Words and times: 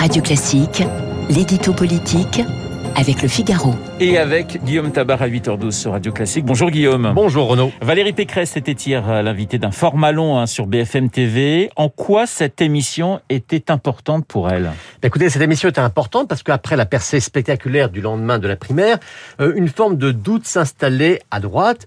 Radio 0.00 0.22
Classique, 0.22 0.82
l'édito 1.28 1.74
politique 1.74 2.40
avec 2.96 3.20
le 3.20 3.28
Figaro. 3.28 3.74
Et 4.00 4.16
avec 4.16 4.58
Guillaume 4.64 4.92
Tabar 4.92 5.20
à 5.20 5.28
8h12 5.28 5.72
sur 5.72 5.92
Radio 5.92 6.10
Classique. 6.10 6.46
Bonjour 6.46 6.70
Guillaume. 6.70 7.12
Bonjour 7.14 7.48
Renaud. 7.48 7.70
Valérie 7.82 8.14
Pécresse 8.14 8.56
était 8.56 8.72
hier 8.72 9.22
l'invité 9.22 9.58
d'un 9.58 9.72
format 9.72 10.10
long 10.10 10.38
hein, 10.38 10.46
sur 10.46 10.66
BFM 10.66 11.10
TV. 11.10 11.68
En 11.76 11.90
quoi 11.90 12.26
cette 12.26 12.62
émission 12.62 13.20
était 13.28 13.70
importante 13.70 14.24
pour 14.24 14.50
elle? 14.50 14.72
Bah, 15.02 15.08
Écoutez, 15.08 15.28
cette 15.28 15.42
émission 15.42 15.68
était 15.68 15.82
importante 15.82 16.28
parce 16.28 16.42
qu'après 16.42 16.76
la 16.76 16.86
percée 16.86 17.20
spectaculaire 17.20 17.90
du 17.90 18.00
lendemain 18.00 18.38
de 18.38 18.48
la 18.48 18.56
primaire, 18.56 18.98
euh, 19.38 19.52
une 19.54 19.68
forme 19.68 19.98
de 19.98 20.12
doute 20.12 20.46
s'installait 20.46 21.20
à 21.30 21.40
droite. 21.40 21.86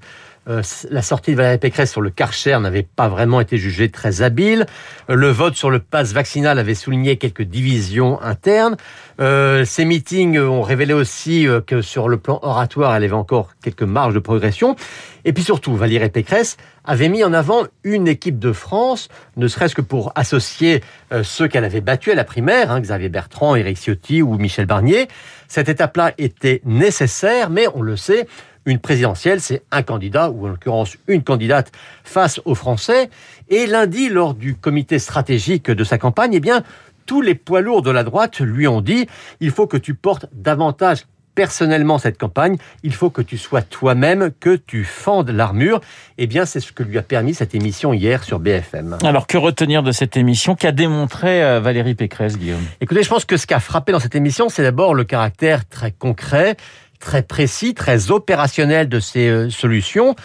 Euh, 0.49 0.61
la 0.89 1.01
sortie 1.01 1.31
de 1.31 1.37
Valérie 1.37 1.57
Pécresse 1.57 1.91
sur 1.91 2.01
le 2.01 2.09
Karcher 2.09 2.59
n'avait 2.59 2.83
pas 2.83 3.07
vraiment 3.07 3.39
été 3.39 3.57
jugée 3.57 3.89
très 3.89 4.21
habile. 4.21 4.65
Euh, 5.09 5.15
le 5.15 5.29
vote 5.29 5.55
sur 5.55 5.69
le 5.69 5.79
pass 5.79 6.11
vaccinal 6.11 6.59
avait 6.59 6.75
souligné 6.75 7.15
quelques 7.15 7.43
divisions 7.43 8.21
internes. 8.21 8.75
Euh, 9.21 9.63
ces 9.63 9.85
meetings 9.85 10.39
ont 10.39 10.61
révélé 10.61 10.93
aussi 10.93 11.47
que 11.67 11.81
sur 11.81 12.09
le 12.09 12.17
plan 12.17 12.39
oratoire, 12.41 12.95
elle 12.95 13.03
avait 13.03 13.13
encore 13.13 13.51
quelques 13.63 13.83
marges 13.83 14.13
de 14.13 14.19
progression. 14.19 14.75
Et 15.23 15.31
puis 15.31 15.43
surtout, 15.43 15.75
Valérie 15.75 16.09
Pécresse 16.09 16.57
avait 16.83 17.07
mis 17.07 17.23
en 17.23 17.31
avant 17.31 17.63
une 17.83 18.09
équipe 18.09 18.39
de 18.39 18.51
France, 18.51 19.07
ne 19.37 19.47
serait-ce 19.47 19.75
que 19.75 19.81
pour 19.81 20.11
associer 20.15 20.81
ceux 21.21 21.47
qu'elle 21.47 21.63
avait 21.63 21.79
battus 21.79 22.11
à 22.11 22.15
la 22.15 22.25
primaire, 22.25 22.71
hein, 22.71 22.81
Xavier 22.81 23.07
Bertrand, 23.07 23.55
Éric 23.55 23.77
Ciotti 23.77 24.21
ou 24.21 24.37
Michel 24.37 24.65
Barnier. 24.65 25.07
Cette 25.47 25.69
étape-là 25.69 26.13
était 26.17 26.61
nécessaire, 26.65 27.49
mais 27.49 27.67
on 27.73 27.81
le 27.81 27.95
sait, 27.95 28.27
une 28.65 28.79
présidentielle, 28.79 29.41
c'est 29.41 29.63
un 29.71 29.83
candidat, 29.83 30.29
ou 30.29 30.45
en 30.45 30.49
l'occurrence 30.49 30.97
une 31.07 31.23
candidate, 31.23 31.71
face 32.03 32.41
aux 32.45 32.55
Français. 32.55 33.09
Et 33.49 33.67
lundi, 33.67 34.09
lors 34.09 34.33
du 34.33 34.55
comité 34.55 34.99
stratégique 34.99 35.69
de 35.69 35.83
sa 35.83 35.97
campagne, 35.97 36.33
eh 36.33 36.39
bien, 36.39 36.63
tous 37.05 37.21
les 37.21 37.35
poids 37.35 37.61
lourds 37.61 37.81
de 37.81 37.91
la 37.91 38.03
droite 38.03 38.39
lui 38.39 38.67
ont 38.67 38.81
dit 38.81 39.07
il 39.39 39.51
faut 39.51 39.67
que 39.67 39.77
tu 39.77 39.93
portes 39.93 40.27
davantage 40.33 41.05
personnellement 41.35 41.97
cette 41.97 42.17
campagne, 42.17 42.57
il 42.83 42.93
faut 42.93 43.09
que 43.09 43.21
tu 43.21 43.37
sois 43.37 43.61
toi-même, 43.61 44.31
que 44.39 44.55
tu 44.55 44.83
fendes 44.83 45.29
l'armure. 45.29 45.81
Eh 46.17 46.27
bien, 46.27 46.45
c'est 46.45 46.59
ce 46.59 46.71
que 46.71 46.83
lui 46.83 46.97
a 46.97 47.01
permis 47.01 47.33
cette 47.33 47.55
émission 47.55 47.93
hier 47.93 48.23
sur 48.23 48.39
BFM. 48.39 48.97
Alors, 49.03 49.27
que 49.27 49.37
retenir 49.37 49.83
de 49.83 49.91
cette 49.91 50.15
émission 50.17 50.55
Qu'a 50.55 50.71
démontré 50.71 51.43
euh, 51.43 51.59
Valérie 51.59 51.95
Pécresse, 51.95 52.37
Guillaume? 52.37 52.61
Écoutez, 52.81 53.03
je 53.03 53.09
pense 53.09 53.25
que 53.25 53.37
ce 53.37 53.47
qui 53.47 53.53
a 53.53 53.59
frappé 53.59 53.91
dans 53.91 53.99
cette 53.99 54.15
émission, 54.15 54.49
c'est 54.49 54.63
d'abord 54.63 54.93
le 54.93 55.03
caractère 55.03 55.67
très 55.67 55.91
concret, 55.91 56.55
très 57.03 57.21
précis, 57.21 57.73
très 57.73 58.11
opérationnel 58.11 58.87
de 58.87 58.99
ces 58.99 59.27
euh, 59.27 59.49
solutions. 59.49 60.15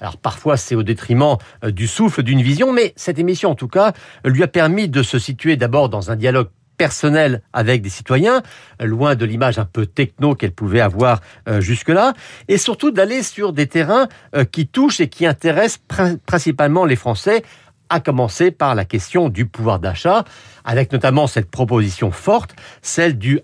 Alors 0.00 0.18
parfois 0.18 0.58
c'est 0.58 0.74
au 0.74 0.82
détriment 0.82 1.38
euh, 1.64 1.70
du 1.70 1.88
souffle 1.88 2.22
d'une 2.22 2.42
vision, 2.42 2.72
mais 2.72 2.92
cette 2.96 3.18
émission 3.18 3.50
en 3.50 3.54
tout 3.54 3.68
cas 3.68 3.94
lui 4.24 4.42
a 4.42 4.46
permis 4.46 4.88
de 4.88 5.02
se 5.02 5.18
situer 5.18 5.56
d'abord 5.56 5.88
dans 5.88 6.10
un 6.10 6.16
dialogue 6.16 6.48
personnel 6.76 7.40
avec 7.54 7.80
des 7.80 7.88
citoyens, 7.88 8.42
loin 8.80 9.14
de 9.14 9.24
l'image 9.24 9.58
un 9.58 9.64
peu 9.64 9.86
techno 9.86 10.34
qu'elle 10.34 10.52
pouvait 10.52 10.82
avoir 10.82 11.22
euh, 11.48 11.62
jusque-là, 11.62 12.12
et 12.48 12.58
surtout 12.58 12.90
d'aller 12.90 13.22
sur 13.22 13.54
des 13.54 13.66
terrains 13.66 14.08
qui 14.52 14.66
touchent 14.66 15.00
et 15.00 15.08
qui 15.08 15.24
intéressent 15.24 15.80
principalement 16.26 16.84
les 16.84 16.96
Français 16.96 17.42
à 17.88 18.00
commencer 18.00 18.50
par 18.50 18.74
la 18.74 18.84
question 18.84 19.28
du 19.28 19.46
pouvoir 19.46 19.78
d'achat, 19.78 20.24
avec 20.64 20.92
notamment 20.92 21.26
cette 21.26 21.50
proposition 21.50 22.10
forte, 22.10 22.54
celle 22.82 23.18
du, 23.18 23.40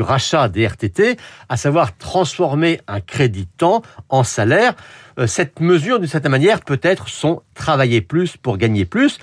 rachat 0.00 0.48
des 0.48 0.66
RTT, 0.66 1.16
à 1.48 1.56
savoir 1.56 1.96
transformer 1.96 2.80
un 2.88 3.00
crédit 3.00 3.46
temps 3.46 3.82
en 4.08 4.24
salaire. 4.24 4.74
Euh, 5.18 5.26
cette 5.26 5.60
mesure, 5.60 5.98
d'une 5.98 6.08
certaine 6.08 6.32
manière, 6.32 6.60
peut-être 6.60 7.08
sont 7.08 7.42
travailler 7.54 8.00
plus 8.00 8.36
pour 8.36 8.58
gagner 8.58 8.84
plus. 8.84 9.18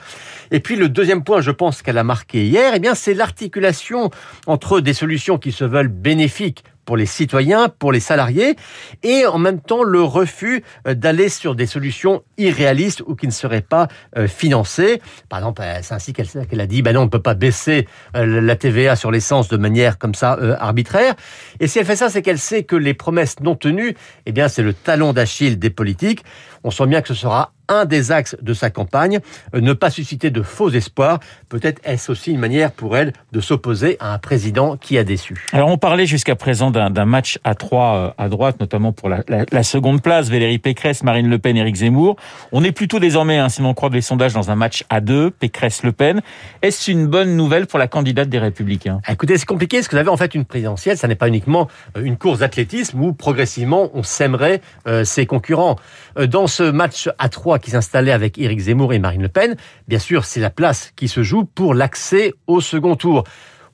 Et 0.52 0.60
puis 0.60 0.76
le 0.76 0.90
deuxième 0.90 1.24
point, 1.24 1.42
je 1.42 1.52
pense 1.52 1.82
qu'elle 1.82 1.98
a 1.98 2.04
marqué 2.04 2.46
hier, 2.46 2.74
eh 2.76 2.80
bien, 2.80 2.96
c'est 2.96 3.14
l'articulation 3.14 4.10
entre 4.48 4.80
des 4.80 4.94
solutions 4.94 5.38
qui 5.38 5.52
se 5.52 5.66
veulent 5.66 5.88
bénéfiques 5.88 6.64
pour 6.86 6.98
les 6.98 7.06
citoyens, 7.06 7.70
pour 7.70 7.92
les 7.92 8.00
salariés, 8.00 8.56
et 9.04 9.26
en 9.26 9.38
même 9.38 9.62
temps 9.62 9.84
le 9.84 10.02
refus 10.04 10.64
euh, 10.88 10.94
d'aller 10.94 11.30
sur 11.30 11.56
des 11.56 11.66
solutions 11.66 12.24
irréalistes 12.38 13.02
ou 13.06 13.16
qui 13.16 13.28
ne 13.28 13.32
seraient 13.32 13.62
pas 13.62 13.88
euh, 14.18 14.28
financées. 14.28 15.02
Par 15.30 15.40
exemple, 15.40 15.62
euh, 15.62 15.80
c'est 15.82 15.94
ainsi 15.94 16.14
qu'elle 16.14 16.62
a 16.62 16.68
dit, 16.68 16.82
ben 16.82 16.94
non, 16.94 17.02
on 17.02 17.06
ne 17.06 17.10
peut 17.10 17.22
pas 17.22 17.34
baisser 17.34 17.88
la 18.14 18.56
TVA 18.56 18.96
sur 18.96 19.12
l'essence 19.12 19.48
de 19.50 19.58
manière 19.58 19.98
comme 19.98 20.14
ça 20.16 20.38
arbitraire. 20.60 21.16
Et 21.60 21.68
si 21.68 21.80
elle 21.80 21.86
fait 21.86 21.96
ça, 21.96 22.10
c'est 22.10 22.22
qu'elle 22.22 22.40
sait 22.40 22.64
que 22.64 22.76
les 22.76 22.94
promesses 22.94 23.40
non 23.40 23.56
tenues, 23.56 23.96
eh 24.26 24.32
bien, 24.32 24.48
c'est 24.48 24.64
le 24.64 24.74
talon 24.74 25.14
d'Achille 25.14 25.58
des 25.58 25.70
politiques. 25.70 26.24
On 26.64 26.72
sent 26.72 26.88
bien 26.88 27.02
que 27.02 27.08
ce 27.08 27.14
sera 27.14 27.54
un 27.68 27.86
des 27.86 28.12
axes 28.12 28.36
de 28.42 28.54
sa 28.54 28.70
campagne, 28.70 29.20
ne 29.54 29.74
pas 29.74 29.90
susciter 29.90 30.30
de 30.30 30.42
faux 30.42 30.70
espoirs. 30.70 31.20
Peut-être 31.50 31.82
est-ce 31.84 32.12
aussi 32.12 32.32
une 32.32 32.40
manière 32.40 32.72
pour 32.72 32.98
elle 32.98 33.14
de 33.32 33.40
s'opposer 33.40 33.98
à 34.00 34.14
un 34.14 34.18
président 34.18 34.78
qui 34.78 34.98
a 34.98 35.04
déçu. 35.04 35.48
Alors 35.52 35.70
on 35.70 35.78
parlait 35.78 36.06
jusqu'à 36.06 36.36
présent 36.36 36.72
d'un 36.72 37.06
match 37.06 37.40
à 37.44 37.56
trois 37.56 37.96
euh, 37.96 38.12
à 38.18 38.30
droite, 38.30 38.60
notamment 38.60 38.92
pour 38.92 39.10
la, 39.10 39.64
seconde 39.64 40.02
place, 40.02 40.30
Valérie 40.30 40.60
Pécresse, 40.60 41.04
Marine 41.04 41.30
Le 41.30 41.40
Pen, 41.40 41.58
Éric 41.58 41.76
Zemmour. 41.76 42.16
On 42.52 42.64
est 42.64 42.72
plutôt 42.72 43.00
désormais, 43.00 43.38
hein, 43.38 43.50
si 43.50 43.62
l'on 43.62 43.74
croit 43.74 43.90
les 43.90 44.02
sondages, 44.02 44.34
dans 44.34 44.52
un 44.52 44.56
match 44.56 44.84
à 44.90 45.02
deux, 45.02 45.32
Pécresse-Le 45.32 45.92
Pen. 45.92 46.22
Est-ce 46.62 46.92
une 46.92 47.08
bonne 47.08 47.36
nouvelle 47.36 47.68
pour 47.68 47.80
la 47.80 47.88
candidate 47.88 48.30
des 48.30 48.40
Républicains? 48.40 49.00
Écoutez, 49.10 49.38
c'est 49.38 49.46
compliqué, 49.46 49.78
parce 49.78 49.88
que 49.88 49.96
vous 49.96 50.00
avez 50.00 50.10
en 50.10 50.18
fait 50.18 50.36
une 50.36 50.46
présidentielle, 50.46 50.98
ça 50.98 51.08
n'est 51.08 51.16
pas 51.16 51.28
uniquement 51.28 51.68
euh, 51.98 52.04
une 52.04 52.18
course 52.18 52.40
d'athlétisme 52.40 53.02
où 53.02 53.14
progressivement 53.14 53.90
on 53.94 54.04
sèmerait 54.04 54.62
euh, 54.88 55.04
ses 55.04 55.26
concurrents. 55.26 55.76
Dans 56.16 56.48
ce 56.48 56.64
match 56.64 57.10
à 57.18 57.30
trois 57.30 57.53
qui 57.60 57.72
s'installait 57.72 58.12
avec 58.12 58.38
Éric 58.38 58.60
Zemmour 58.60 58.94
et 58.94 59.00
Marine 59.00 59.22
Le 59.22 59.30
Pen, 59.30 59.56
bien 59.88 60.00
sûr, 60.00 60.26
c'est 60.26 60.40
la 60.40 60.50
place 60.50 60.92
qui 60.96 61.08
se 61.08 61.24
joue 61.24 61.46
pour 61.46 61.74
l'accès 61.74 62.34
au 62.48 62.62
second 62.62 62.96
tour. 62.96 63.24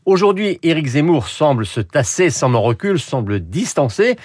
Aujourd'hui, 0.09 0.57
Éric 0.63 0.87
Zemmour 0.87 1.27
semble 1.27 1.67
se 1.67 1.81
tasser, 1.81 2.31
semble 2.31 2.55
en 2.55 2.63
recul, 2.63 2.99
semble 2.99 3.41
distancer. 3.41 4.15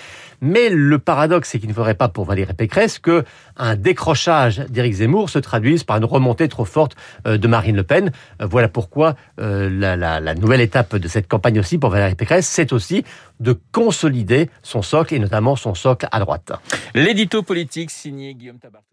Mais 0.41 0.71
le 0.71 0.99
paradoxe, 0.99 1.51
c'est 1.51 1.59
qu'il 1.59 1.69
ne 1.69 1.75
faudrait 1.75 1.95
pas 1.95 2.09
pour 2.09 2.25
Valérie 2.25 2.55
Pécresse 2.55 2.99
que 2.99 3.25
un 3.57 3.77
décrochage 3.77 4.61
d'Éric 4.71 4.95
Zemmour 4.95 5.29
se 5.29 5.39
traduise 5.39 5.85
par 5.85 5.99
une 5.99 6.07
remontée 6.07 6.49
trop 6.49 6.65
forte 6.65 6.97
euh, 7.27 7.37
de 7.37 7.49
Marine 7.49 7.77
Le 7.77 7.83
Pen. 7.83 8.13
Euh, 8.41 8.47
voilà 8.47 8.69
pourquoi 8.69 9.15
euh, 9.41 9.69
la, 9.69 10.35
nouvelle 10.35 10.63
étape 10.63 10.97
de 10.97 11.09
cette 11.09 11.29
campagne 11.29 11.59
aussi 11.59 11.77
pour 11.77 11.91
Valérie 11.91 12.15
Pécresse, 12.15 12.47
c'est 12.47 12.73
aussi 12.73 13.05
de 13.41 13.59
consolider 13.73 14.49
son 14.63 14.81
socle 14.81 15.15
et 15.15 15.19
notamment 15.19 15.55
son 15.55 15.75
socle 15.75 16.09
à 16.11 16.19
droite. 16.19 16.53
L'édito 16.95 17.43
politique 17.43 17.91
signé 17.91 18.35
Guillaume 18.35 18.59
Tabar. 18.59 18.85